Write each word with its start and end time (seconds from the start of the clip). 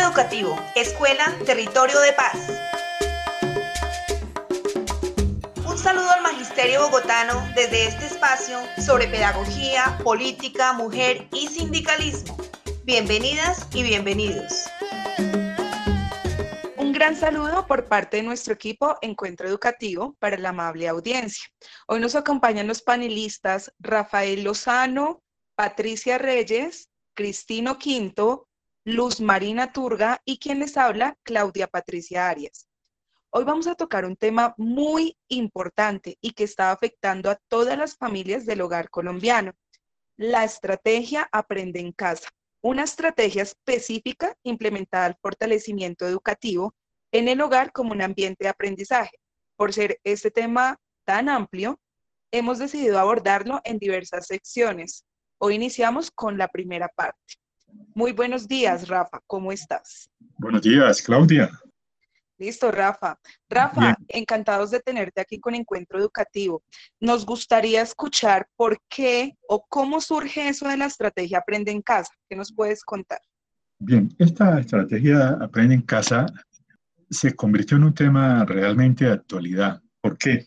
Educativo, 0.00 0.56
Escuela, 0.74 1.24
Territorio 1.46 2.00
de 2.00 2.12
Paz. 2.12 2.38
Un 5.66 5.78
saludo 5.78 6.10
al 6.10 6.22
Magisterio 6.22 6.82
Bogotano 6.82 7.34
desde 7.54 7.86
este 7.86 8.06
espacio 8.06 8.58
sobre 8.84 9.06
pedagogía, 9.08 9.98
política, 10.02 10.72
mujer 10.72 11.28
y 11.32 11.48
sindicalismo. 11.48 12.36
Bienvenidas 12.84 13.66
y 13.72 13.82
bienvenidos. 13.82 14.64
Un 16.76 16.92
gran 16.92 17.16
saludo 17.16 17.66
por 17.66 17.86
parte 17.86 18.18
de 18.18 18.22
nuestro 18.24 18.54
equipo 18.54 18.96
Encuentro 19.00 19.48
Educativo 19.48 20.16
para 20.18 20.36
la 20.38 20.50
amable 20.50 20.88
audiencia. 20.88 21.46
Hoy 21.86 22.00
nos 22.00 22.14
acompañan 22.14 22.66
los 22.66 22.82
panelistas 22.82 23.72
Rafael 23.78 24.44
Lozano, 24.44 25.22
Patricia 25.54 26.18
Reyes, 26.18 26.88
Cristino 27.14 27.78
Quinto, 27.78 28.48
Luz 28.86 29.18
Marina 29.18 29.72
Turga 29.72 30.20
y 30.26 30.38
quien 30.38 30.58
les 30.58 30.76
habla, 30.76 31.16
Claudia 31.22 31.68
Patricia 31.68 32.28
Arias. 32.28 32.68
Hoy 33.30 33.44
vamos 33.44 33.66
a 33.66 33.76
tocar 33.76 34.04
un 34.04 34.14
tema 34.14 34.54
muy 34.58 35.16
importante 35.28 36.18
y 36.20 36.32
que 36.32 36.44
está 36.44 36.70
afectando 36.70 37.30
a 37.30 37.40
todas 37.48 37.78
las 37.78 37.96
familias 37.96 38.44
del 38.44 38.60
hogar 38.60 38.90
colombiano, 38.90 39.54
la 40.18 40.44
estrategia 40.44 41.26
Aprende 41.32 41.80
en 41.80 41.92
Casa, 41.92 42.28
una 42.60 42.82
estrategia 42.84 43.42
específica 43.44 44.36
implementada 44.42 45.06
al 45.06 45.16
fortalecimiento 45.18 46.06
educativo 46.06 46.74
en 47.10 47.28
el 47.28 47.40
hogar 47.40 47.72
como 47.72 47.92
un 47.92 48.02
ambiente 48.02 48.44
de 48.44 48.50
aprendizaje. 48.50 49.18
Por 49.56 49.72
ser 49.72 49.98
este 50.04 50.30
tema 50.30 50.78
tan 51.06 51.30
amplio, 51.30 51.80
hemos 52.30 52.58
decidido 52.58 52.98
abordarlo 52.98 53.62
en 53.64 53.78
diversas 53.78 54.26
secciones. 54.26 55.06
Hoy 55.38 55.54
iniciamos 55.54 56.10
con 56.10 56.36
la 56.36 56.48
primera 56.48 56.88
parte. 56.88 57.43
Muy 57.94 58.12
buenos 58.12 58.48
días, 58.48 58.88
Rafa. 58.88 59.20
¿Cómo 59.26 59.52
estás? 59.52 60.10
Buenos 60.38 60.62
días, 60.62 61.00
Claudia. 61.02 61.50
Listo, 62.38 62.72
Rafa. 62.72 63.18
Rafa, 63.48 63.96
encantados 64.08 64.72
de 64.72 64.80
tenerte 64.80 65.20
aquí 65.20 65.38
con 65.38 65.54
Encuentro 65.54 65.98
Educativo. 65.98 66.64
Nos 67.00 67.24
gustaría 67.24 67.80
escuchar 67.82 68.48
por 68.56 68.78
qué 68.88 69.36
o 69.48 69.64
cómo 69.68 70.00
surge 70.00 70.48
eso 70.48 70.68
de 70.68 70.76
la 70.76 70.86
estrategia 70.86 71.38
Aprende 71.38 71.70
en 71.70 71.82
Casa. 71.82 72.12
¿Qué 72.28 72.34
nos 72.34 72.52
puedes 72.52 72.82
contar? 72.82 73.20
Bien, 73.78 74.12
esta 74.18 74.58
estrategia 74.58 75.38
Aprende 75.40 75.76
en 75.76 75.82
Casa 75.82 76.26
se 77.08 77.34
convirtió 77.36 77.76
en 77.76 77.84
un 77.84 77.94
tema 77.94 78.44
realmente 78.44 79.04
de 79.04 79.12
actualidad. 79.12 79.80
¿Por 80.00 80.18
qué? 80.18 80.46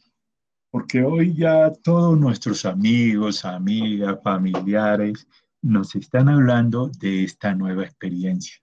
Porque 0.69 1.01
hoy 1.01 1.33
ya 1.35 1.71
todos 1.81 2.19
nuestros 2.19 2.65
amigos, 2.65 3.45
amigas, 3.45 4.19
familiares, 4.21 5.25
nos 5.61 5.95
están 5.95 6.29
hablando 6.29 6.89
de 6.99 7.23
esta 7.23 7.53
nueva 7.53 7.83
experiencia. 7.83 8.57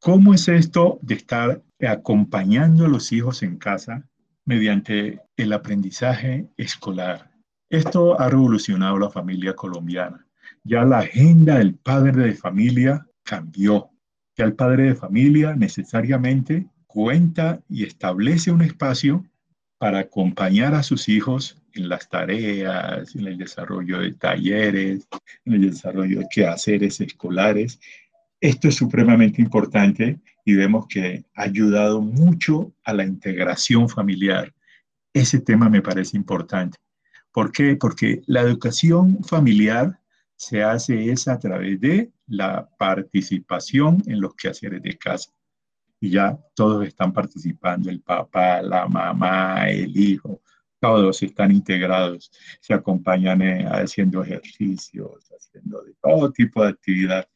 ¿Cómo 0.00 0.34
es 0.34 0.48
esto 0.48 0.98
de 1.02 1.14
estar 1.14 1.62
acompañando 1.80 2.86
a 2.86 2.88
los 2.88 3.12
hijos 3.12 3.42
en 3.42 3.56
casa 3.58 4.08
mediante 4.44 5.20
el 5.36 5.52
aprendizaje 5.52 6.48
escolar? 6.56 7.30
Esto 7.68 8.18
ha 8.20 8.28
revolucionado 8.28 8.98
la 8.98 9.10
familia 9.10 9.54
colombiana. 9.54 10.26
Ya 10.64 10.84
la 10.84 11.00
agenda 11.00 11.58
del 11.58 11.74
padre 11.74 12.12
de 12.12 12.34
familia 12.34 13.06
cambió. 13.22 13.90
Ya 14.36 14.44
el 14.44 14.54
padre 14.54 14.84
de 14.84 14.94
familia 14.94 15.54
necesariamente 15.54 16.68
cuenta 16.86 17.60
y 17.68 17.84
establece 17.84 18.50
un 18.50 18.62
espacio 18.62 19.24
para 19.78 20.00
acompañar 20.00 20.74
a 20.74 20.82
sus 20.82 21.08
hijos 21.08 21.56
en 21.72 21.88
las 21.88 22.08
tareas, 22.08 23.14
en 23.14 23.26
el 23.26 23.38
desarrollo 23.38 24.00
de 24.00 24.12
talleres, 24.12 25.08
en 25.44 25.54
el 25.54 25.70
desarrollo 25.70 26.20
de 26.20 26.26
quehaceres 26.28 27.00
escolares. 27.00 27.80
Esto 28.40 28.68
es 28.68 28.74
supremamente 28.74 29.40
importante 29.40 30.20
y 30.44 30.54
vemos 30.54 30.86
que 30.88 31.24
ha 31.34 31.42
ayudado 31.42 32.00
mucho 32.00 32.72
a 32.84 32.92
la 32.92 33.04
integración 33.04 33.88
familiar. 33.88 34.52
Ese 35.12 35.40
tema 35.40 35.68
me 35.68 35.82
parece 35.82 36.16
importante. 36.16 36.78
¿Por 37.32 37.52
qué? 37.52 37.76
Porque 37.76 38.22
la 38.26 38.40
educación 38.40 39.22
familiar 39.22 40.00
se 40.34 40.62
hace 40.62 41.10
es 41.10 41.28
a 41.28 41.38
través 41.38 41.80
de 41.80 42.10
la 42.26 42.68
participación 42.78 44.02
en 44.06 44.20
los 44.20 44.34
quehaceres 44.34 44.82
de 44.82 44.96
casa. 44.96 45.32
Y 46.00 46.10
ya 46.10 46.38
todos 46.54 46.86
están 46.86 47.12
participando, 47.12 47.90
el 47.90 48.00
papá, 48.00 48.62
la 48.62 48.86
mamá, 48.86 49.68
el 49.68 49.96
hijo, 49.96 50.42
todos 50.80 51.22
están 51.22 51.50
integrados, 51.50 52.30
se 52.60 52.74
acompañan 52.74 53.42
eh, 53.42 53.66
haciendo 53.68 54.22
ejercicios, 54.22 55.30
haciendo 55.30 55.82
de 55.82 55.94
todo 56.00 56.32
tipo 56.32 56.62
de 56.62 56.70
actividad. 56.70 57.28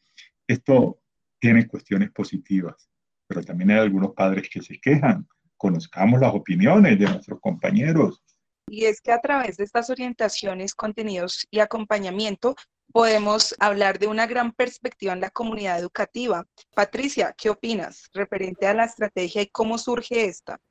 Esto 0.47 0.99
tiene 1.39 1.67
cuestiones 1.67 2.11
positivas, 2.11 2.89
pero 3.27 3.43
también 3.43 3.71
hay 3.71 3.79
algunos 3.79 4.13
padres 4.13 4.49
que 4.49 4.61
se 4.61 4.79
quejan. 4.79 5.27
Conozcamos 5.57 6.21
las 6.21 6.33
opiniones 6.33 6.97
de 6.97 7.05
nuestros 7.05 7.39
compañeros. 7.41 8.21
Y 8.67 8.85
es 8.85 9.01
que 9.01 9.11
a 9.11 9.19
través 9.19 9.57
de 9.57 9.65
estas 9.65 9.89
orientaciones, 9.89 10.73
contenidos 10.73 11.45
y 11.51 11.59
acompañamiento, 11.59 12.55
podemos 12.93 13.53
hablar 13.59 13.99
de 13.99 14.07
una 14.07 14.25
gran 14.27 14.53
perspectiva 14.53 15.11
en 15.11 15.19
la 15.19 15.31
comunidad 15.31 15.77
educativa. 15.79 16.47
Patricia, 16.73 17.35
¿qué 17.37 17.49
opinas 17.49 18.09
referente 18.13 18.65
a 18.67 18.73
la 18.73 18.85
estrategia 18.85 19.41
y 19.41 19.47
cómo 19.47 19.77
surge 19.77 20.25
esta? 20.25 20.61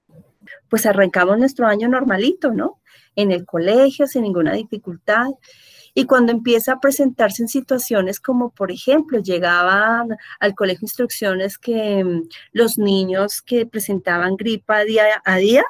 pues 0.68 0.86
arrancamos 0.86 1.38
nuestro 1.38 1.66
año 1.66 1.88
normalito, 1.88 2.52
¿no? 2.52 2.80
En 3.14 3.30
el 3.30 3.44
colegio, 3.44 4.06
sin 4.06 4.22
ninguna 4.22 4.54
dificultad. 4.54 5.26
Y 5.94 6.06
cuando 6.06 6.32
empieza 6.32 6.72
a 6.72 6.80
presentarse 6.80 7.42
en 7.42 7.48
situaciones 7.48 8.18
como, 8.18 8.50
por 8.50 8.72
ejemplo, 8.72 9.20
llegaban 9.20 10.16
al 10.40 10.54
colegio 10.54 10.86
instrucciones 10.86 11.58
que 11.58 12.02
mm, 12.02 12.28
los 12.52 12.78
niños 12.78 13.42
que 13.42 13.66
presentaban 13.66 14.36
gripa 14.36 14.84
día 14.84 15.22
a 15.24 15.36
día, 15.36 15.64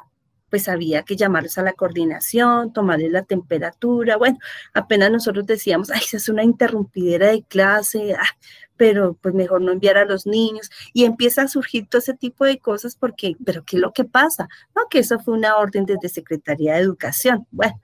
pues 0.53 0.69
había 0.69 1.01
que 1.01 1.15
llamarlos 1.15 1.57
a 1.57 1.63
la 1.63 1.73
coordinación, 1.73 2.73
tomarles 2.73 3.11
la 3.11 3.23
temperatura. 3.23 4.17
Bueno, 4.17 4.37
apenas 4.75 5.09
nosotros 5.09 5.47
decíamos, 5.47 5.89
ay, 5.89 6.01
esa 6.05 6.17
es 6.17 6.29
una 6.29 6.43
interrumpidera 6.43 7.29
de 7.29 7.41
clase, 7.41 8.13
ah, 8.13 8.37
pero 8.77 9.17
pues 9.19 9.33
mejor 9.33 9.61
no 9.61 9.71
enviar 9.71 9.97
a 9.97 10.05
los 10.05 10.27
niños. 10.27 10.69
Y 10.93 11.05
empieza 11.05 11.41
a 11.41 11.47
surgir 11.47 11.87
todo 11.89 11.97
ese 11.97 12.13
tipo 12.13 12.45
de 12.45 12.59
cosas 12.59 12.95
porque, 12.95 13.35
pero 13.43 13.63
¿qué 13.65 13.77
es 13.77 13.81
lo 13.81 13.93
que 13.93 14.03
pasa? 14.03 14.47
No, 14.75 14.83
que 14.91 14.99
eso 14.99 15.17
fue 15.17 15.33
una 15.33 15.57
orden 15.57 15.87
desde 15.87 16.07
Secretaría 16.07 16.75
de 16.75 16.81
Educación. 16.81 17.47
Bueno. 17.49 17.81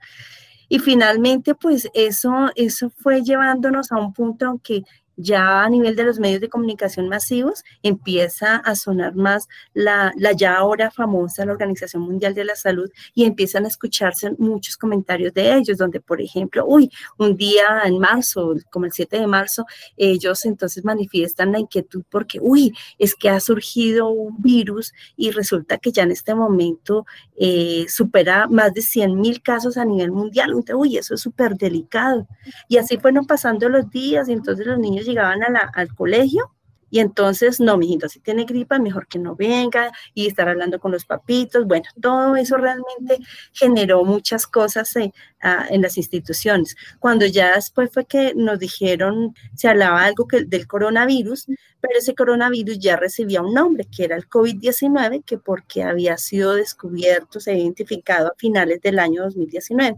Y 0.68 0.78
finalmente, 0.78 1.56
pues 1.56 1.88
eso, 1.94 2.52
eso 2.54 2.90
fue 2.90 3.24
llevándonos 3.24 3.90
a 3.90 3.96
un 3.96 4.12
punto 4.12 4.48
en 4.48 4.60
que 4.60 4.84
ya 5.16 5.62
a 5.62 5.68
nivel 5.68 5.96
de 5.96 6.04
los 6.04 6.18
medios 6.18 6.40
de 6.40 6.48
comunicación 6.48 7.08
masivos 7.08 7.62
empieza 7.82 8.56
a 8.56 8.74
sonar 8.74 9.14
más 9.14 9.48
la, 9.74 10.12
la, 10.16 10.32
ya 10.32 10.56
ahora 10.56 10.90
famosa 10.90 11.44
la 11.44 11.52
Organización 11.52 12.02
Mundial 12.02 12.34
de 12.34 12.44
la 12.44 12.56
Salud 12.56 12.90
y 13.14 13.24
empiezan 13.24 13.64
a 13.64 13.68
escucharse 13.68 14.32
muchos 14.38 14.76
comentarios 14.76 15.34
de 15.34 15.54
ellos, 15.54 15.78
donde 15.78 16.00
por 16.00 16.20
ejemplo, 16.20 16.64
uy, 16.66 16.90
un 17.18 17.36
día 17.36 17.82
en 17.84 17.98
marzo, 17.98 18.54
como 18.70 18.86
el 18.86 18.92
7 18.92 19.18
de 19.20 19.26
marzo, 19.26 19.66
ellos 19.96 20.44
entonces 20.44 20.84
manifiestan 20.84 21.52
la 21.52 21.58
inquietud 21.58 22.02
porque, 22.10 22.38
uy, 22.40 22.74
es 22.98 23.14
que 23.14 23.28
ha 23.28 23.40
surgido 23.40 24.08
un 24.08 24.40
virus 24.40 24.92
y 25.16 25.30
resulta 25.30 25.78
que 25.78 25.92
ya 25.92 26.02
en 26.02 26.12
este 26.12 26.34
momento 26.34 27.06
eh, 27.36 27.86
supera 27.88 28.46
más 28.48 28.74
de 28.74 28.82
100 28.82 29.20
mil 29.20 29.42
casos 29.42 29.76
a 29.76 29.84
nivel 29.84 30.12
mundial. 30.12 30.50
Entonces, 30.50 30.76
uy, 30.76 30.96
eso 30.96 31.14
es 31.14 31.20
súper 31.20 31.56
delicado. 31.56 32.26
Y 32.68 32.76
así 32.76 32.98
fueron 32.98 33.26
pasando 33.26 33.68
los 33.68 33.90
días 33.90 34.28
y 34.28 34.32
entonces 34.32 34.66
los 34.66 34.78
niños 34.78 34.99
llegaban 35.06 35.40
al 35.74 35.94
colegio 35.94 36.52
y 36.90 36.98
entonces, 36.98 37.60
no, 37.60 37.76
mijito, 37.78 38.08
si 38.08 38.18
tiene 38.20 38.44
gripa, 38.44 38.78
mejor 38.78 39.06
que 39.06 39.18
no 39.20 39.36
venga 39.36 39.92
y 40.12 40.26
estar 40.26 40.48
hablando 40.48 40.80
con 40.80 40.90
los 40.90 41.04
papitos. 41.04 41.64
Bueno, 41.66 41.84
todo 42.00 42.34
eso 42.36 42.56
realmente 42.56 43.18
generó 43.52 44.04
muchas 44.04 44.46
cosas 44.46 44.94
eh, 44.96 45.12
ah, 45.40 45.66
en 45.70 45.82
las 45.82 45.96
instituciones. 45.96 46.76
Cuando 46.98 47.26
ya 47.26 47.54
después 47.54 47.90
fue 47.92 48.06
que 48.06 48.34
nos 48.34 48.58
dijeron, 48.58 49.34
se 49.54 49.68
hablaba 49.68 50.04
algo 50.04 50.26
que, 50.26 50.44
del 50.44 50.66
coronavirus, 50.66 51.46
pero 51.80 51.98
ese 51.98 52.14
coronavirus 52.14 52.78
ya 52.80 52.96
recibía 52.96 53.40
un 53.40 53.54
nombre, 53.54 53.84
que 53.84 54.04
era 54.04 54.16
el 54.16 54.28
COVID-19, 54.28 55.24
que 55.24 55.38
porque 55.38 55.84
había 55.84 56.16
sido 56.18 56.54
descubierto, 56.54 57.38
se 57.38 57.52
había 57.52 57.62
identificado 57.62 58.28
a 58.28 58.34
finales 58.36 58.80
del 58.82 58.98
año 58.98 59.22
2019. 59.22 59.96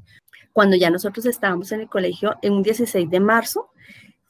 Cuando 0.53 0.77
ya 0.77 0.91
nosotros 0.91 1.25
estábamos 1.25 1.73
en 1.73 1.81
el 1.81 1.89
colegio 1.89 2.37
en 2.43 2.53
un 2.53 2.63
16 2.63 3.09
de 3.09 3.21
marzo, 3.21 3.72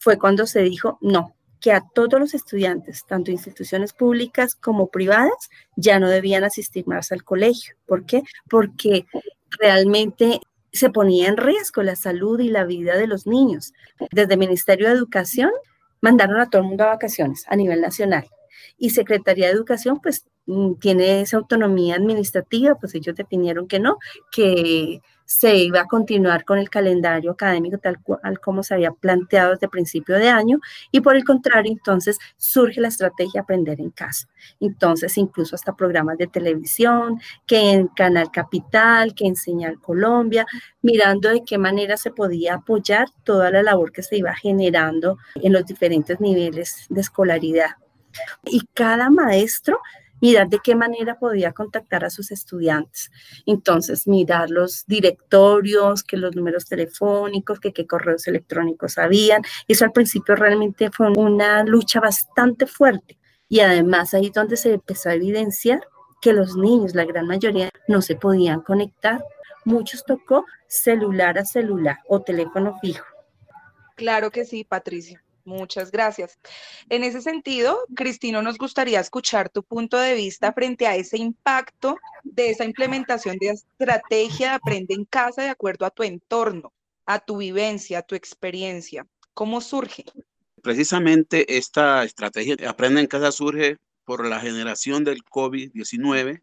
fue 0.03 0.19
cuando 0.19 0.49
se 0.49 0.63
dijo, 0.63 0.99
no, 1.01 1.37
que 1.61 1.71
a 1.71 1.81
todos 1.95 2.19
los 2.19 2.35
estudiantes, 2.35 3.05
tanto 3.07 3.31
instituciones 3.31 3.93
públicas 3.93 4.57
como 4.57 4.89
privadas, 4.89 5.49
ya 5.77 6.01
no 6.01 6.09
debían 6.09 6.43
asistir 6.43 6.89
más 6.89 7.13
al 7.13 7.23
colegio. 7.23 7.77
¿Por 7.87 8.05
qué? 8.05 8.25
Porque 8.51 9.07
realmente 9.61 10.41
se 10.73 10.91
ponía 10.91 11.29
en 11.29 11.37
riesgo 11.37 11.85
la 11.85 11.95
salud 11.95 12.41
y 12.41 12.49
la 12.49 12.65
vida 12.65 12.97
de 12.97 13.07
los 13.07 13.29
niños. 13.29 13.75
Desde 14.11 14.33
el 14.33 14.41
Ministerio 14.41 14.89
de 14.89 14.95
Educación 14.95 15.53
mandaron 16.01 16.41
a 16.41 16.51
todo 16.51 16.63
el 16.63 16.69
mundo 16.69 16.83
a 16.83 16.89
vacaciones 16.89 17.45
a 17.47 17.55
nivel 17.55 17.81
nacional. 17.81 18.27
Y 18.79 18.91
Secretaría 18.91 19.47
de 19.47 19.53
Educación, 19.53 20.01
pues, 20.03 20.25
mm, 20.47 20.75
tiene 20.81 21.21
esa 21.21 21.37
autonomía 21.37 21.95
administrativa, 21.95 22.75
pues 22.75 22.97
ellos 22.97 23.15
definieron 23.15 23.69
que 23.69 23.79
no, 23.79 23.99
que 24.33 25.01
se 25.33 25.57
iba 25.57 25.81
a 25.81 25.87
continuar 25.87 26.45
con 26.45 26.59
el 26.59 26.69
calendario 26.69 27.31
académico 27.31 27.79
tal 27.79 27.99
cual 28.03 28.39
como 28.39 28.63
se 28.63 28.75
había 28.75 28.93
planteado 28.93 29.53
desde 29.53 29.67
principio 29.67 30.17
de 30.17 30.29
año 30.29 30.61
y 30.91 31.01
por 31.01 31.17
el 31.17 31.25
contrario, 31.25 31.73
entonces 31.73 32.19
surge 32.37 32.83
la 32.83 32.89
estrategia 32.89 33.41
Aprender 33.41 33.81
en 33.81 33.91
Casa. 33.91 34.29
Entonces, 34.61 35.17
incluso 35.17 35.57
hasta 35.57 35.75
programas 35.75 36.19
de 36.19 36.27
televisión, 36.27 37.19
que 37.47 37.73
en 37.73 37.89
Canal 37.89 38.31
Capital, 38.31 39.15
que 39.15 39.27
en 39.27 39.35
Señal 39.37 39.81
Colombia, 39.81 40.47
mirando 40.83 41.31
de 41.31 41.43
qué 41.45 41.57
manera 41.57 41.97
se 41.97 42.11
podía 42.11 42.55
apoyar 42.55 43.09
toda 43.25 43.51
la 43.51 43.63
labor 43.63 43.91
que 43.91 44.03
se 44.03 44.19
iba 44.19 44.35
generando 44.35 45.17
en 45.37 45.55
los 45.55 45.65
diferentes 45.65 46.21
niveles 46.21 46.85
de 46.91 47.01
escolaridad. 47.01 47.71
Y 48.45 48.61
cada 48.75 49.09
maestro 49.09 49.81
mirar 50.23 50.49
de 50.49 50.61
qué 50.63 50.75
manera 50.75 51.19
podía 51.19 51.53
contactar 51.53 52.05
a 52.05 52.11
sus 52.11 52.31
estudiantes. 52.31 53.11
Entonces, 53.45 54.07
mirar 54.07 54.49
los 54.49 54.87
directorios, 54.87 56.03
que 56.05 56.17
los 56.17 56.35
números 56.35 56.67
telefónicos, 56.67 57.61
que 57.61 57.73
qué 57.73 57.87
correos 57.87 58.27
electrónicos 58.29 58.97
habían. 58.97 59.43
Eso 59.69 59.85
al 59.85 59.93
principio 59.93 60.37
realmente 60.37 60.91
fue 60.91 61.11
una 61.11 61.65
lucha 61.65 62.01
bastante 62.01 62.67
fuerte. 62.67 63.19
Y 63.49 63.61
además 63.61 64.15
ahí 64.15 64.27
es 64.27 64.33
donde 64.33 64.57
se 64.57 64.75
empezó 64.75 65.11
a 65.11 65.15
evidenciar 65.15 65.81
que 66.23 66.33
los 66.33 66.57
niños, 66.57 66.95
la 66.95 67.05
gran 67.05 67.27
mayoría, 67.27 67.69
no 67.89 68.01
se 68.01 68.15
podían 68.15 68.63
conectar. 68.63 69.23
Muchos 69.65 70.05
tocó 70.05 70.47
celular 70.69 71.37
a 71.39 71.45
celular 71.45 71.99
o 72.09 72.23
teléfono 72.23 72.79
fijo. 72.81 73.05
Claro 73.97 74.31
que 74.31 74.45
sí, 74.45 74.65
Patricia. 74.65 75.23
Muchas 75.45 75.91
gracias. 75.91 76.39
En 76.89 77.03
ese 77.03 77.21
sentido, 77.21 77.79
Cristino, 77.97 78.43
nos 78.43 78.59
gustaría 78.59 79.01
escuchar 79.01 79.49
tu 79.49 79.65
punto 79.65 79.99
de 79.99 80.15
vista 80.15 80.53
frente 80.53 80.87
a 80.87 80.95
ese 80.95 81.19
impacto 81.19 81.97
de 82.23 82.51
esa 82.51 82.65
implementación 82.65 83.39
de 83.39 83.51
estrategia 83.51 84.51
de 84.51 84.55
aprende 84.55 84.95
en 84.95 85.05
casa 85.05 85.43
de 85.43 85.49
acuerdo 85.49 85.85
a 85.85 85.91
tu 85.91 86.05
entorno, 86.05 86.73
a 87.07 87.19
tu 87.19 87.39
vivencia, 87.39 87.99
a 87.99 88.03
tu 88.03 88.15
experiencia. 88.15 89.07
¿Cómo 89.35 89.61
surge? 89.61 90.05
Precisamente 90.63 91.57
esta 91.57 92.05
estrategia 92.05 92.55
de 92.55 92.69
aprende 92.69 93.01
en 93.01 93.09
casa 93.09 93.33
surge 93.33 93.79
por 94.05 94.27
la 94.27 94.39
generación 94.39 95.03
del 95.03 95.25
COVID-19 95.25 96.41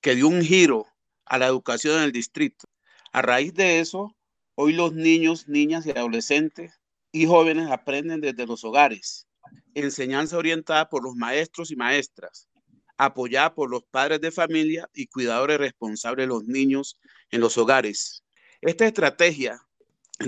que 0.00 0.14
dio 0.14 0.28
un 0.28 0.42
giro 0.42 0.86
a 1.26 1.36
la 1.36 1.46
educación 1.46 1.98
en 1.98 2.04
el 2.04 2.12
distrito. 2.12 2.68
A 3.12 3.20
raíz 3.20 3.52
de 3.52 3.80
eso, 3.80 4.14
hoy 4.54 4.72
los 4.72 4.94
niños, 4.94 5.46
niñas 5.46 5.84
y 5.84 5.90
adolescentes 5.90 6.77
y 7.12 7.26
jóvenes 7.26 7.70
aprenden 7.70 8.20
desde 8.20 8.46
los 8.46 8.64
hogares. 8.64 9.26
Enseñanza 9.74 10.36
orientada 10.36 10.88
por 10.88 11.02
los 11.02 11.14
maestros 11.14 11.70
y 11.70 11.76
maestras, 11.76 12.48
apoyada 12.96 13.54
por 13.54 13.70
los 13.70 13.84
padres 13.84 14.20
de 14.20 14.30
familia 14.30 14.88
y 14.92 15.06
cuidadores 15.06 15.58
responsables 15.58 16.24
de 16.24 16.28
los 16.28 16.44
niños 16.44 16.98
en 17.30 17.40
los 17.40 17.56
hogares. 17.56 18.24
Esta 18.60 18.86
estrategia 18.86 19.60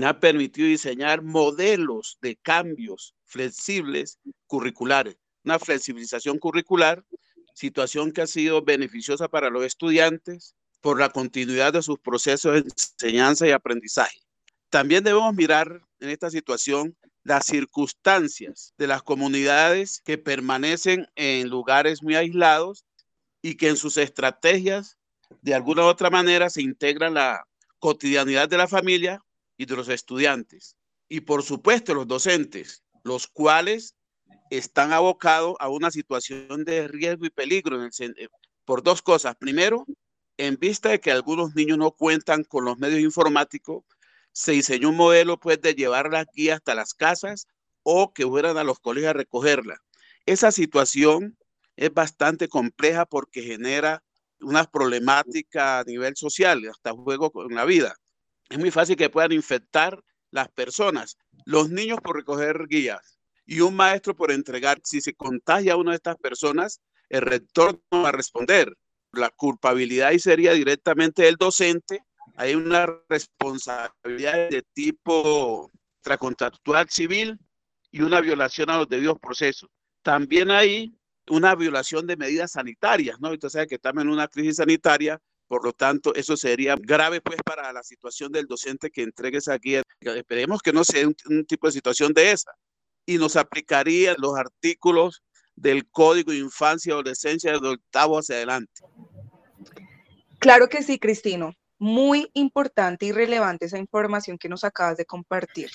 ha 0.03 0.19
permitido 0.19 0.67
diseñar 0.67 1.21
modelos 1.21 2.17
de 2.21 2.37
cambios 2.37 3.13
flexibles 3.25 4.19
curriculares, 4.47 5.17
una 5.43 5.59
flexibilización 5.59 6.39
curricular, 6.39 7.03
situación 7.53 8.11
que 8.11 8.21
ha 8.21 8.27
sido 8.27 8.61
beneficiosa 8.63 9.27
para 9.27 9.49
los 9.49 9.65
estudiantes 9.65 10.55
por 10.79 10.99
la 10.99 11.09
continuidad 11.09 11.73
de 11.73 11.81
sus 11.81 11.99
procesos 11.99 12.53
de 12.53 12.59
enseñanza 12.59 13.47
y 13.47 13.51
aprendizaje. 13.51 14.17
También 14.69 15.03
debemos 15.03 15.35
mirar 15.35 15.81
en 16.01 16.09
esta 16.09 16.29
situación 16.29 16.97
las 17.23 17.45
circunstancias 17.45 18.73
de 18.77 18.87
las 18.87 19.03
comunidades 19.03 20.01
que 20.03 20.17
permanecen 20.17 21.07
en 21.15 21.49
lugares 21.49 22.01
muy 22.01 22.15
aislados 22.15 22.85
y 23.41 23.55
que 23.55 23.69
en 23.69 23.77
sus 23.77 23.97
estrategias 23.97 24.97
de 25.41 25.53
alguna 25.53 25.83
u 25.83 25.85
otra 25.85 26.09
manera 26.09 26.49
se 26.49 26.61
integran 26.61 27.13
la 27.13 27.45
cotidianidad 27.79 28.49
de 28.49 28.57
la 28.57 28.67
familia 28.67 29.23
y 29.57 29.65
de 29.65 29.75
los 29.75 29.87
estudiantes. 29.89 30.75
Y 31.07 31.21
por 31.21 31.43
supuesto 31.43 31.93
los 31.93 32.07
docentes, 32.07 32.83
los 33.03 33.27
cuales 33.27 33.95
están 34.49 34.91
abocados 34.91 35.55
a 35.59 35.69
una 35.69 35.91
situación 35.91 36.65
de 36.65 36.87
riesgo 36.87 37.25
y 37.25 37.29
peligro 37.29 37.83
eh, 37.83 38.27
por 38.65 38.83
dos 38.83 39.01
cosas. 39.01 39.35
Primero, 39.35 39.85
en 40.37 40.57
vista 40.57 40.89
de 40.89 40.99
que 40.99 41.11
algunos 41.11 41.55
niños 41.55 41.77
no 41.77 41.91
cuentan 41.91 42.43
con 42.43 42.65
los 42.65 42.77
medios 42.77 43.01
informáticos 43.01 43.83
se 44.33 44.53
diseñó 44.53 44.89
un 44.89 44.97
modelo 44.97 45.39
pues 45.39 45.61
de 45.61 45.75
llevarla 45.75 46.19
aquí 46.21 46.49
hasta 46.49 46.75
las 46.75 46.93
casas 46.93 47.47
o 47.83 48.13
que 48.13 48.25
fueran 48.25 48.57
a 48.57 48.63
los 48.63 48.79
colegios 48.79 49.11
a 49.11 49.13
recogerla. 49.13 49.81
Esa 50.25 50.51
situación 50.51 51.37
es 51.75 51.93
bastante 51.93 52.47
compleja 52.47 53.05
porque 53.05 53.41
genera 53.41 54.03
unas 54.39 54.67
problemáticas 54.67 55.81
a 55.81 55.83
nivel 55.83 56.15
social, 56.15 56.67
hasta 56.69 56.91
juego 56.91 57.31
con 57.31 57.53
la 57.53 57.65
vida. 57.65 57.95
Es 58.49 58.59
muy 58.59 58.71
fácil 58.71 58.95
que 58.95 59.09
puedan 59.09 59.31
infectar 59.31 60.03
las 60.31 60.49
personas, 60.49 61.17
los 61.45 61.69
niños 61.69 61.99
por 62.01 62.15
recoger 62.15 62.67
guías 62.67 63.19
y 63.45 63.61
un 63.61 63.75
maestro 63.75 64.15
por 64.15 64.31
entregar. 64.31 64.79
Si 64.83 65.01
se 65.01 65.13
contagia 65.13 65.73
a 65.73 65.77
una 65.77 65.91
de 65.91 65.97
estas 65.97 66.17
personas, 66.17 66.81
el 67.09 67.21
rector 67.21 67.81
no 67.91 68.03
va 68.03 68.09
a 68.09 68.13
responder. 68.13 68.75
La 69.11 69.29
culpabilidad 69.29 70.09
ahí 70.09 70.19
sería 70.19 70.53
directamente 70.53 71.23
del 71.23 71.35
docente 71.35 72.03
hay 72.35 72.55
una 72.55 72.87
responsabilidad 73.09 74.49
de 74.49 74.63
tipo 74.73 75.69
extracontractual 75.97 76.89
civil 76.89 77.37
y 77.91 78.01
una 78.01 78.21
violación 78.21 78.69
a 78.69 78.77
los 78.77 78.89
debidos 78.89 79.19
procesos. 79.19 79.69
También 80.01 80.49
hay 80.49 80.93
una 81.29 81.55
violación 81.55 82.07
de 82.07 82.17
medidas 82.17 82.53
sanitarias, 82.53 83.19
¿no? 83.19 83.31
Entonces, 83.31 83.67
que 83.67 83.75
estamos 83.75 84.03
en 84.03 84.09
una 84.09 84.27
crisis 84.27 84.57
sanitaria, 84.57 85.19
por 85.47 85.63
lo 85.63 85.73
tanto, 85.73 86.15
eso 86.15 86.35
sería 86.37 86.75
grave, 86.79 87.21
pues, 87.21 87.39
para 87.45 87.71
la 87.71 87.83
situación 87.83 88.31
del 88.31 88.47
docente 88.47 88.89
que 88.89 89.03
entregue 89.03 89.37
esa 89.37 89.57
guía. 89.57 89.83
Esperemos 89.99 90.61
que 90.61 90.73
no 90.73 90.83
sea 90.83 91.07
un, 91.07 91.15
un 91.29 91.45
tipo 91.45 91.67
de 91.67 91.73
situación 91.73 92.13
de 92.13 92.31
esa. 92.31 92.51
Y 93.05 93.17
nos 93.17 93.35
aplicaría 93.35 94.15
los 94.17 94.35
artículos 94.35 95.21
del 95.55 95.87
Código 95.89 96.31
de 96.31 96.39
Infancia 96.39 96.91
y 96.91 96.93
Adolescencia 96.93 97.59
de 97.59 97.67
octavo 97.67 98.17
hacia 98.17 98.35
adelante. 98.37 98.81
Claro 100.39 100.69
que 100.69 100.81
sí, 100.81 100.97
Cristino 100.97 101.53
muy 101.81 102.29
importante 102.35 103.07
y 103.07 103.11
relevante 103.11 103.65
esa 103.65 103.79
información 103.79 104.37
que 104.37 104.47
nos 104.47 104.63
acabas 104.63 104.97
de 104.97 105.05
compartir. 105.05 105.71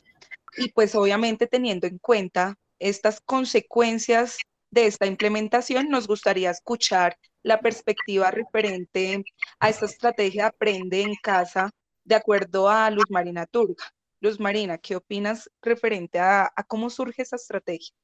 Y 0.56 0.68
pues 0.68 0.94
obviamente 0.94 1.48
teniendo 1.48 1.88
en 1.88 1.98
cuenta 1.98 2.54
estas 2.78 3.20
consecuencias 3.20 4.38
de 4.70 4.86
esta 4.86 5.06
implementación, 5.06 5.88
nos 5.88 6.06
gustaría 6.06 6.52
escuchar 6.52 7.18
la 7.42 7.58
perspectiva 7.58 8.30
referente 8.30 9.24
a 9.58 9.68
esta 9.68 9.86
estrategia 9.86 10.46
Aprende 10.46 11.02
en 11.02 11.16
Casa 11.20 11.70
de 12.04 12.14
acuerdo 12.14 12.70
a 12.70 12.88
Luz 12.88 13.06
Marina 13.10 13.44
Turga. 13.44 13.92
Luz 14.20 14.38
Marina, 14.38 14.78
¿qué 14.78 14.94
opinas 14.94 15.50
referente 15.60 16.20
a, 16.20 16.52
a 16.54 16.62
cómo 16.62 16.88
surge 16.88 17.22
esa 17.22 17.34
estrategia? 17.34 17.96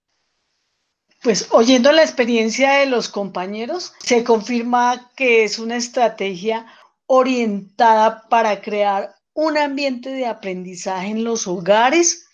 Pues 1.22 1.46
oyendo 1.52 1.92
la 1.92 2.02
experiencia 2.02 2.78
de 2.78 2.86
los 2.86 3.08
compañeros, 3.08 3.94
se 4.00 4.24
confirma 4.24 5.12
que 5.14 5.44
es 5.44 5.60
una 5.60 5.76
estrategia 5.76 6.66
orientada 7.14 8.26
para 8.30 8.62
crear 8.62 9.14
un 9.34 9.58
ambiente 9.58 10.08
de 10.08 10.24
aprendizaje 10.24 11.08
en 11.08 11.24
los 11.24 11.46
hogares 11.46 12.26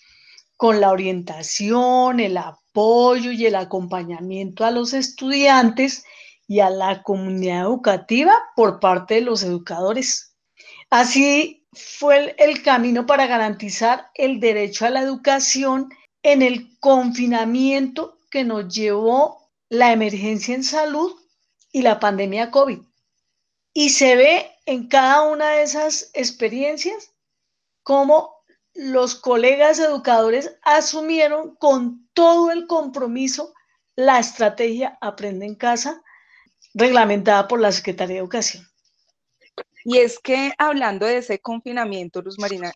con 0.56 0.80
la 0.80 0.92
orientación, 0.92 2.20
el 2.20 2.36
apoyo 2.36 3.32
y 3.32 3.44
el 3.46 3.56
acompañamiento 3.56 4.64
a 4.64 4.70
los 4.70 4.92
estudiantes 4.92 6.04
y 6.46 6.60
a 6.60 6.70
la 6.70 7.02
comunidad 7.02 7.62
educativa 7.62 8.32
por 8.54 8.78
parte 8.78 9.14
de 9.14 9.22
los 9.22 9.42
educadores. 9.42 10.36
Así 10.90 11.66
fue 11.72 12.36
el, 12.38 12.62
camino 12.62 13.04
para 13.04 13.26
garantizar 13.26 14.12
el 14.14 14.38
derecho 14.38 14.86
a 14.86 14.90
la 14.90 15.00
educación 15.00 15.88
en 16.22 16.40
el 16.40 16.78
confinamiento 16.78 18.20
que 18.30 18.44
nos 18.44 18.72
llevó 18.72 19.50
la 19.70 19.90
emergencia 19.90 20.54
en 20.54 20.62
salud 20.62 21.16
y 21.72 21.82
la 21.82 21.98
pandemia 21.98 22.52
COVID. 22.52 22.78
Y 23.74 23.90
se 23.90 24.14
ve 24.14 24.52
en 24.68 24.86
cada 24.86 25.22
una 25.22 25.52
de 25.52 25.62
esas 25.62 26.10
experiencias 26.12 27.14
cómo 27.82 28.44
los 28.74 29.14
colegas 29.14 29.78
educadores 29.78 30.58
asumieron 30.60 31.56
con 31.56 32.06
todo 32.12 32.50
el 32.50 32.66
compromiso 32.66 33.54
la 33.96 34.18
estrategia 34.18 34.98
Aprende 35.00 35.46
en 35.46 35.54
Casa 35.54 36.02
reglamentada 36.74 37.48
por 37.48 37.60
la 37.60 37.72
Secretaría 37.72 38.16
de 38.16 38.20
Educación. 38.20 38.68
Y 39.86 40.00
es 40.00 40.18
que 40.18 40.52
hablando 40.58 41.06
de 41.06 41.16
ese 41.16 41.38
confinamiento, 41.38 42.20
Luz 42.20 42.38
Marina, 42.38 42.70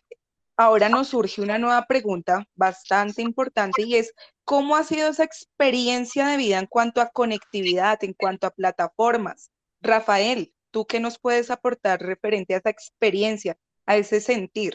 ahora 0.57 0.89
nos 0.89 1.09
surge 1.09 1.43
una 1.43 1.59
nueva 1.59 1.85
pregunta 1.85 2.43
bastante 2.55 3.21
importante 3.21 3.83
y 3.83 3.97
es, 3.97 4.15
¿cómo 4.43 4.75
ha 4.75 4.83
sido 4.83 5.09
esa 5.09 5.25
experiencia 5.25 6.25
de 6.25 6.37
vida 6.37 6.57
en 6.57 6.65
cuanto 6.65 7.01
a 7.01 7.11
conectividad, 7.11 8.03
en 8.03 8.13
cuanto 8.13 8.47
a 8.47 8.51
plataformas? 8.51 9.51
Rafael, 9.79 10.55
¿Tú 10.73 10.85
qué 10.85 10.99
nos 10.99 11.17
puedes 11.17 11.51
aportar 11.51 12.01
referente 12.01 12.53
a 12.53 12.57
esa 12.57 12.69
experiencia, 12.69 13.57
a 13.85 13.95
ese 13.95 14.19
sentir? 14.19 14.73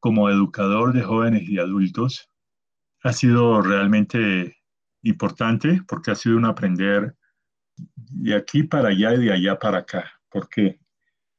Como 0.00 0.28
educador 0.28 0.92
de 0.92 1.00
jóvenes 1.02 1.48
y 1.48 1.58
adultos, 1.58 2.28
ha 3.02 3.14
sido 3.14 3.62
realmente 3.62 4.58
importante 5.02 5.80
porque 5.88 6.10
ha 6.10 6.14
sido 6.14 6.36
un 6.36 6.44
aprender 6.44 7.16
de 7.76 8.34
aquí 8.34 8.64
para 8.64 8.90
allá 8.90 9.14
y 9.14 9.24
de 9.24 9.32
allá 9.32 9.58
para 9.58 9.78
acá. 9.78 10.12
¿Por 10.28 10.48
qué? 10.50 10.82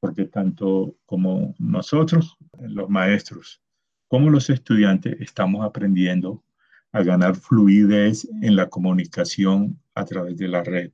porque 0.04 0.26
tanto 0.26 0.98
como 1.06 1.56
nosotros, 1.60 2.36
los 2.60 2.90
maestros, 2.90 3.62
como 4.10 4.30
los 4.30 4.50
estudiantes, 4.50 5.16
estamos 5.22 5.66
aprendiendo 5.66 6.44
a 6.92 7.04
ganar 7.04 7.38
fluidez 7.38 8.28
en 8.42 8.58
la 8.58 8.68
comunicación 8.68 9.80
a 9.96 10.04
través 10.04 10.36
de 10.36 10.50
la 10.50 10.62
red. 10.62 10.92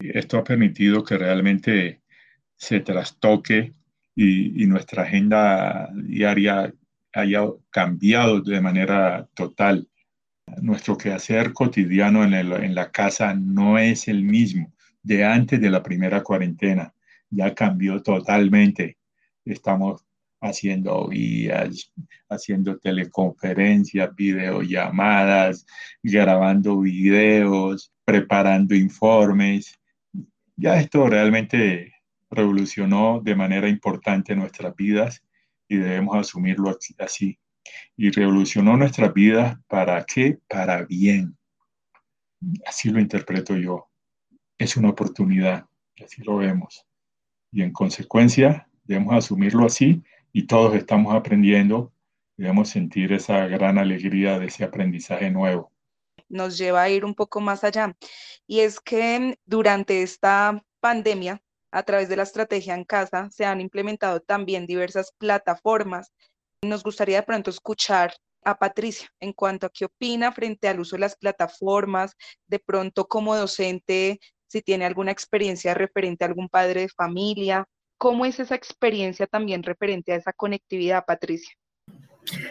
Esto 0.00 0.38
ha 0.38 0.44
permitido 0.44 1.04
que 1.04 1.18
realmente 1.18 2.00
se 2.56 2.80
trastoque 2.80 3.74
y, 4.16 4.66
nuestra 4.66 5.04
agenda 5.04 5.88
diaria 5.94 6.72
haya 7.12 7.46
cambiado 7.70 8.40
de 8.40 8.60
manera 8.60 9.28
total. 9.34 9.88
Nuestro 10.60 10.96
quehacer 10.96 11.52
cotidiano 11.52 12.24
en, 12.24 12.34
en 12.34 12.74
la 12.74 12.90
casa 12.90 13.34
no 13.34 13.78
es 13.78 14.08
el 14.08 14.24
mismo 14.24 14.72
de 15.02 15.24
antes 15.24 15.60
de 15.60 15.70
la 15.70 15.82
primera 15.82 16.22
cuarentena. 16.22 16.92
Ya 17.30 17.54
cambió 17.54 18.02
totalmente. 18.02 18.98
Estamos 19.44 20.04
haciendo 20.40 21.08
vías, 21.08 21.92
haciendo 22.28 22.78
teleconferencias, 22.78 24.14
videollamadas, 24.16 25.66
grabando 26.02 26.80
videos, 26.80 27.92
preparando 28.04 28.74
informes. 28.74 29.79
Ya 30.62 30.78
esto 30.78 31.06
realmente 31.06 31.94
revolucionó 32.30 33.22
de 33.24 33.34
manera 33.34 33.66
importante 33.66 34.36
nuestras 34.36 34.76
vidas 34.76 35.24
y 35.66 35.78
debemos 35.78 36.18
asumirlo 36.18 36.76
así. 36.98 37.38
Y 37.96 38.10
revolucionó 38.10 38.76
nuestras 38.76 39.14
vidas 39.14 39.56
para 39.68 40.04
qué? 40.04 40.38
Para 40.46 40.84
bien. 40.84 41.38
Así 42.66 42.90
lo 42.90 43.00
interpreto 43.00 43.56
yo. 43.56 43.88
Es 44.58 44.76
una 44.76 44.90
oportunidad, 44.90 45.64
así 46.04 46.22
lo 46.22 46.36
vemos. 46.36 46.86
Y 47.50 47.62
en 47.62 47.72
consecuencia, 47.72 48.68
debemos 48.84 49.14
asumirlo 49.14 49.64
así 49.64 50.02
y 50.30 50.46
todos 50.46 50.74
estamos 50.74 51.14
aprendiendo, 51.14 51.94
debemos 52.36 52.68
sentir 52.68 53.14
esa 53.14 53.46
gran 53.46 53.78
alegría 53.78 54.38
de 54.38 54.48
ese 54.48 54.64
aprendizaje 54.64 55.30
nuevo. 55.30 55.72
Nos 56.30 56.56
lleva 56.56 56.82
a 56.82 56.88
ir 56.88 57.04
un 57.04 57.14
poco 57.14 57.40
más 57.40 57.62
allá. 57.64 57.94
Y 58.46 58.60
es 58.60 58.80
que 58.80 59.38
durante 59.44 60.02
esta 60.02 60.64
pandemia, 60.80 61.42
a 61.70 61.82
través 61.82 62.08
de 62.08 62.16
la 62.16 62.22
estrategia 62.22 62.74
en 62.74 62.84
casa, 62.84 63.28
se 63.30 63.44
han 63.44 63.60
implementado 63.60 64.20
también 64.20 64.66
diversas 64.66 65.12
plataformas. 65.18 66.12
Nos 66.62 66.82
gustaría 66.82 67.16
de 67.16 67.26
pronto 67.26 67.50
escuchar 67.50 68.14
a 68.44 68.58
Patricia 68.58 69.08
en 69.20 69.34
cuanto 69.34 69.66
a 69.66 69.70
qué 69.70 69.84
opina 69.84 70.32
frente 70.32 70.68
al 70.68 70.80
uso 70.80 70.96
de 70.96 71.00
las 71.00 71.16
plataformas, 71.16 72.14
de 72.46 72.58
pronto 72.58 73.06
como 73.06 73.36
docente, 73.36 74.18
si 74.48 74.62
tiene 74.62 74.86
alguna 74.86 75.12
experiencia 75.12 75.74
referente 75.74 76.24
a 76.24 76.28
algún 76.28 76.48
padre 76.48 76.80
de 76.82 76.88
familia, 76.88 77.68
¿Cómo 78.00 78.24
es 78.24 78.40
esa 78.40 78.54
experiencia 78.54 79.26
también 79.26 79.62
referente 79.62 80.12
a 80.12 80.16
esa 80.16 80.32
conectividad, 80.32 81.04
Patricia? 81.04 81.54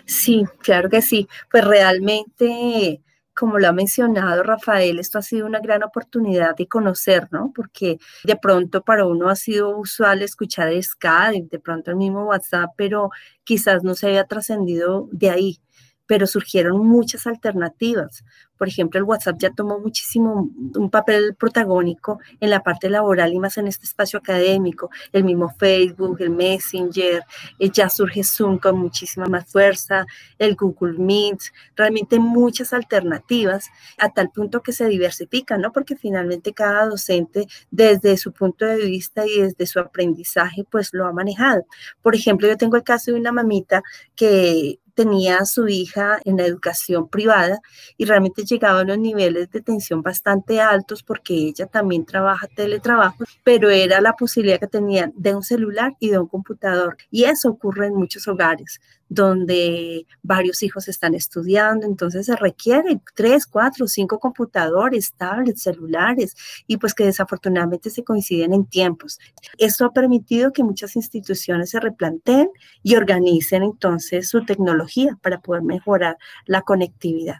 Sí, 0.06 0.44
claro 0.60 0.92
que 0.92 1.02
sí. 1.02 1.28
Pues 1.50 1.66
realmente, 1.66 3.02
como 3.40 3.58
lo 3.58 3.70
ha 3.70 3.72
mencionado 3.72 4.44
Rafael, 4.44 5.00
esto 5.00 5.18
ha 5.18 5.22
sido 5.22 5.46
una 5.46 5.62
gran 5.62 5.82
oportunidad 5.82 6.58
de 6.58 6.68
conocer, 6.68 7.30
¿no? 7.32 7.54
Porque 7.56 7.98
de 8.26 8.36
pronto 8.36 8.84
para 8.84 9.06
uno 9.06 9.30
ha 9.30 9.36
sido 9.38 9.78
usual 9.78 10.22
escuchar 10.22 10.74
Skype, 10.84 11.48
de 11.50 11.60
pronto 11.60 11.90
el 11.92 11.96
mismo 11.96 12.26
WhatsApp, 12.26 12.72
pero 12.76 13.12
quizás 13.46 13.82
no 13.82 13.96
se 13.96 14.08
había 14.08 14.26
trascendido 14.26 15.08
de 15.14 15.30
ahí 15.30 15.62
pero 16.10 16.26
surgieron 16.26 16.88
muchas 16.88 17.28
alternativas. 17.28 18.24
Por 18.58 18.68
ejemplo, 18.68 18.98
el 18.98 19.04
WhatsApp 19.04 19.38
ya 19.38 19.52
tomó 19.52 19.78
muchísimo 19.78 20.50
un 20.76 20.90
papel 20.90 21.36
protagónico 21.36 22.20
en 22.40 22.50
la 22.50 22.64
parte 22.64 22.90
laboral 22.90 23.32
y 23.32 23.38
más 23.38 23.60
en 23.60 23.68
este 23.68 23.86
espacio 23.86 24.18
académico. 24.18 24.90
El 25.14 25.24
mismo 25.24 25.54
Facebook, 25.60 26.18
el 26.20 26.32
Messenger, 26.32 27.22
eh, 27.60 27.70
ya 27.72 27.90
surge 27.92 28.24
Zoom 28.24 28.58
con 28.58 28.80
muchísima 28.80 29.28
más 29.28 29.46
fuerza, 29.52 30.08
el 30.40 30.56
Google 30.56 30.98
Meet, 30.98 31.42
realmente 31.76 32.18
muchas 32.18 32.74
alternativas 32.74 33.68
a 34.00 34.10
tal 34.10 34.32
punto 34.32 34.64
que 34.64 34.74
se 34.74 34.88
diversifican, 34.88 35.62
¿no? 35.62 35.72
Porque 35.72 35.96
finalmente 35.96 36.54
cada 36.54 36.88
docente 36.88 37.46
desde 37.70 38.18
su 38.18 38.34
punto 38.34 38.66
de 38.66 38.78
vista 38.78 39.28
y 39.28 39.42
desde 39.42 39.68
su 39.68 39.80
aprendizaje 39.80 40.64
pues 40.72 40.90
lo 40.92 41.06
ha 41.06 41.14
manejado. 41.14 41.68
Por 42.02 42.16
ejemplo, 42.16 42.48
yo 42.48 42.58
tengo 42.58 42.78
el 42.78 42.84
caso 42.84 43.12
de 43.12 43.20
una 43.20 43.32
mamita 43.32 43.84
que 44.16 44.80
tenía 45.00 45.38
a 45.38 45.46
su 45.46 45.70
hija 45.70 46.20
en 46.26 46.36
la 46.36 46.46
educación 46.46 47.08
privada 47.08 47.62
y 47.96 48.04
realmente 48.04 48.44
llegaba 48.44 48.82
a 48.82 48.84
unos 48.84 48.98
niveles 48.98 49.50
de 49.50 49.62
tensión 49.62 50.02
bastante 50.02 50.60
altos 50.60 51.04
porque 51.04 51.34
ella 51.36 51.68
también 51.68 52.04
trabaja 52.04 52.48
teletrabajo, 52.48 53.24
pero 53.46 53.70
era 53.70 54.02
la 54.02 54.12
posibilidad 54.12 54.60
que 54.60 54.68
tenían 54.68 55.14
de 55.16 55.34
un 55.34 55.44
celular 55.44 55.96
y 56.02 56.10
de 56.10 56.20
un 56.20 56.28
computador. 56.28 56.98
Y 57.12 57.24
eso 57.24 57.48
ocurre 57.48 57.88
en 57.88 57.96
muchos 57.96 58.28
hogares 58.28 58.82
donde 59.10 60.06
varios 60.22 60.62
hijos 60.64 60.88
están 60.88 61.16
estudiando, 61.16 61.86
entonces 61.86 62.28
se 62.28 62.36
requieren 62.36 63.02
tres, 63.16 63.48
cuatro, 63.48 63.88
cinco 63.88 64.20
computadores, 64.20 65.14
tablets, 65.14 65.64
celulares, 65.64 66.36
y 66.68 66.78
pues 66.78 66.94
que 66.94 67.06
desafortunadamente 67.06 67.90
se 67.90 68.04
coinciden 68.04 68.54
en 68.54 68.66
tiempos. 68.66 69.20
Esto 69.58 69.86
ha 69.86 69.92
permitido 69.92 70.54
que 70.54 70.64
muchas 70.64 70.96
instituciones 70.96 71.72
se 71.72 71.80
replanteen 71.80 72.50
y 72.84 72.96
organicen 72.96 73.64
entonces 73.64 74.30
su 74.30 74.46
tecnología 74.46 75.18
para 75.22 75.42
poder 75.42 75.64
mejorar 75.64 76.18
la 76.46 76.62
conectividad. 76.62 77.38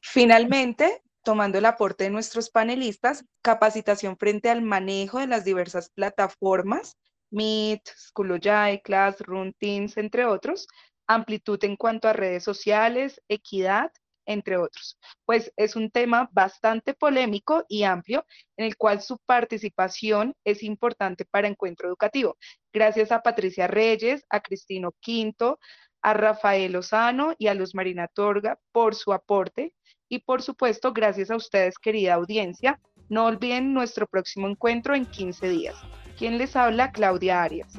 Finalmente, 0.00 1.02
tomando 1.22 1.58
el 1.58 1.66
aporte 1.66 2.04
de 2.04 2.10
nuestros 2.10 2.50
panelistas, 2.50 3.24
capacitación 3.42 4.16
frente 4.16 4.50
al 4.50 4.62
manejo 4.62 5.18
de 5.18 5.26
las 5.26 5.44
diversas 5.44 5.90
plataformas, 5.90 6.96
Meet, 7.30 7.88
Schoology, 7.96 8.80
Classroom, 8.82 9.52
Teams, 9.58 9.96
entre 9.96 10.24
otros, 10.26 10.66
amplitud 11.06 11.62
en 11.64 11.76
cuanto 11.76 12.08
a 12.08 12.12
redes 12.12 12.44
sociales, 12.44 13.20
equidad, 13.28 13.90
entre 14.26 14.56
otros. 14.56 14.98
Pues 15.24 15.52
es 15.56 15.76
un 15.76 15.90
tema 15.90 16.28
bastante 16.32 16.94
polémico 16.94 17.64
y 17.68 17.82
amplio 17.82 18.24
en 18.56 18.66
el 18.66 18.76
cual 18.76 19.02
su 19.02 19.18
participación 19.18 20.34
es 20.44 20.62
importante 20.62 21.24
para 21.24 21.48
Encuentro 21.48 21.88
Educativo. 21.88 22.36
Gracias 22.72 23.12
a 23.12 23.22
Patricia 23.22 23.66
Reyes, 23.66 24.24
a 24.30 24.40
Cristino 24.40 24.92
Quinto, 25.00 25.58
a 26.02 26.14
Rafael 26.14 26.72
Lozano 26.72 27.34
y 27.38 27.46
a 27.46 27.54
Luz 27.54 27.74
Marina 27.74 28.08
Torga 28.08 28.58
por 28.72 28.94
su 28.94 29.12
aporte 29.12 29.74
y 30.08 30.18
por 30.20 30.42
supuesto 30.42 30.92
gracias 30.92 31.30
a 31.30 31.36
ustedes 31.36 31.78
querida 31.78 32.14
audiencia. 32.14 32.80
No 33.08 33.26
olviden 33.26 33.72
nuestro 33.72 34.06
próximo 34.06 34.48
encuentro 34.48 34.94
en 34.94 35.06
15 35.06 35.48
días. 35.48 35.76
¿Quién 36.18 36.38
les 36.38 36.56
habla? 36.56 36.92
Claudia 36.92 37.42
Arias. 37.42 37.72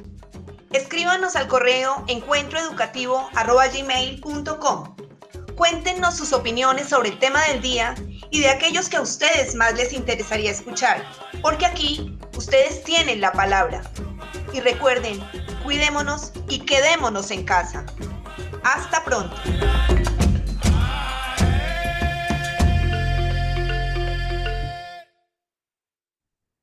Escríbanos 0.74 1.36
al 1.36 1.46
correo 1.46 2.04
encuentroeducativo.gmail.com. 2.08 4.96
Cuéntenos 5.54 6.16
sus 6.16 6.32
opiniones 6.32 6.88
sobre 6.88 7.10
el 7.10 7.18
tema 7.20 7.40
del 7.46 7.62
día 7.62 7.94
y 8.32 8.40
de 8.40 8.48
aquellos 8.48 8.88
que 8.88 8.96
a 8.96 9.02
ustedes 9.02 9.54
más 9.54 9.74
les 9.74 9.92
interesaría 9.92 10.50
escuchar, 10.50 11.04
porque 11.42 11.64
aquí 11.64 12.18
ustedes 12.36 12.82
tienen 12.82 13.20
la 13.20 13.30
palabra. 13.30 13.82
Y 14.52 14.58
recuerden, 14.58 15.22
cuidémonos 15.62 16.32
y 16.48 16.58
quedémonos 16.58 17.30
en 17.30 17.44
casa. 17.44 17.86
Hasta 18.64 19.04
pronto. 19.04 19.36